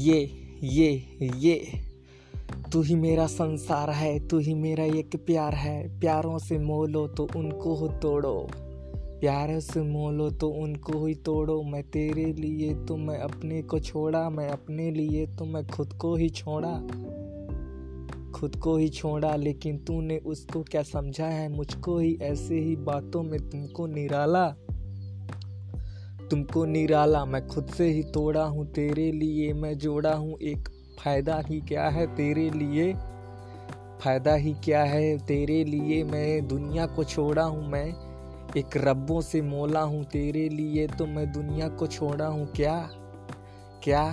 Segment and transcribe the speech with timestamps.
[0.00, 0.30] ये
[0.62, 1.04] ये
[1.36, 1.66] ये।
[2.72, 7.28] तू ही मेरा संसार है, तू ही मेरा एक प्यार है। प्यारों से मोलो तो
[7.36, 8.46] उनको हो तोड़ो।
[9.20, 14.30] प्यार से मोलो तो उनको ही तोड़ो। मैं तेरे लिए तो मैं अपने को छोड़ा।
[14.30, 16.80] मैं अपने लिए तो मैं खुद को ही छोड़ा।
[18.30, 21.48] खुद को ही छोड़ा, लेकिन तूने उसको क्या समझा है?
[21.48, 24.56] मुझको ही ऐसे ही बातों में तुमको निराला।
[26.30, 30.68] तुमको निराला, मैं खुद से ही तोड़ा हूँ, तेरे लिए मैं जोड़ा हूँ। एक
[31.00, 32.92] फ़ायदा ही क्या है तेरे लिए?
[34.02, 36.04] फ़ायदा ही क्या है तेरे लिए?
[36.04, 37.86] मैं दुनिया को छोड़ा हूँ, मैं
[38.56, 42.90] एक रब्बों से मोला हूँ। तेरे लिए तो मैं दुनिया को छोड़ा हूँ, क्या?
[43.82, 44.04] क्या?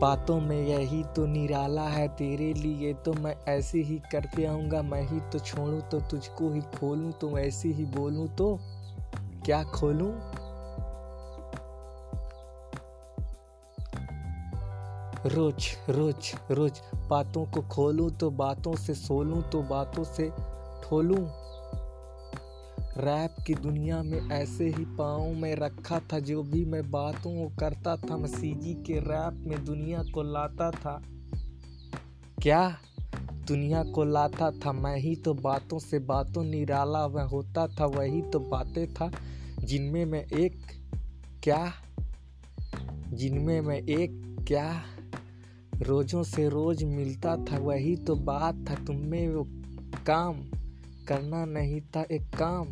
[0.00, 5.02] बातों में यही तो निराला है तेरे लिए तो मैं ऐसे ही करते आऊँगा। मैं
[5.02, 8.58] ही तो छोड़ूँ तो तुझको ही खोलूँ तो ऐसे ही बोलूँ तो
[9.44, 10.12] क्या खोलूं?
[15.30, 20.30] रोज रोज रोज बातों को खोलूं तो बातों से सोलूं तो बातों से
[20.84, 21.26] ठोलूं।
[22.98, 27.96] रैप की दुनिया में ऐसे ही पाँव में रखा था जो भी मैं बातों करता
[27.96, 31.02] था। मसीजी के रैप में दुनिया को लाता था।
[32.42, 32.76] क्या?
[33.48, 38.22] दुनिया को लाता था। मैं ही तो बातों से बातों निराला वह होता था, वही
[38.22, 39.10] तो बातें था।
[39.64, 40.56] जिनमें मैं एक
[41.42, 41.72] क्या,
[43.12, 44.10] जिनमें मैं एक
[44.48, 44.82] क्या
[45.82, 49.46] रोज़ों से रोज़ मिलता था, वही तो बात था तुम्हें वो
[50.06, 50.42] काम
[51.08, 52.66] करना नहीं था, एक काम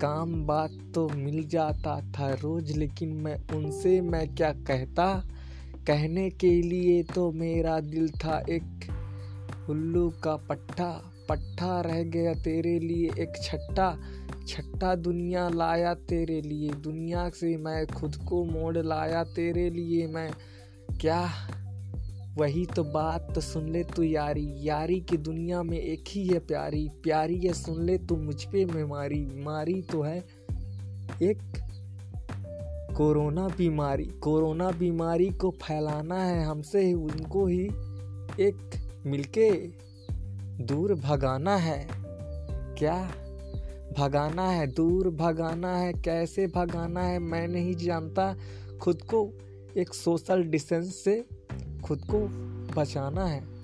[0.00, 5.24] काम बात तो मिल जाता था रोज़, लेकिन मैं उनसे मैं क्या कहता?
[5.86, 8.86] कहने के लिए तो मेरा दिल था एक
[9.70, 10.90] उल्लू का पट्टा
[11.28, 13.90] पट्टा रह गया तेरे लिए एक छट्टा।
[14.50, 20.30] छठा दुनिया लाया तेरे लिए, दुनिया से मैं खुद को मोड़ लाया तेरे लिए मैं।
[21.00, 21.22] क्या?
[22.38, 26.38] वही तो बात तो सुन ले तू यारी यारी की दुनिया में एक ही है
[26.38, 30.18] प्यारी प्यारी है सुन ले तू मुझ पे मैं मारी मारी तो है
[31.22, 31.42] एक
[32.96, 37.64] कोरोना बीमारी कोरोना बीमारी को फैलाना है हमसे ही उनको ही
[38.40, 38.70] एक
[39.06, 39.50] मिलके
[40.64, 41.88] दूर भगाना है।
[42.78, 42.96] क्या?
[43.98, 48.36] भगाना है, दूर भगाना है, कैसे भगाना है, मैं नहीं जानता।
[48.80, 49.32] खुद को
[49.76, 51.24] एक सोशल डिस्टेंस से
[51.84, 52.18] खुद को
[52.80, 53.59] बचाना है।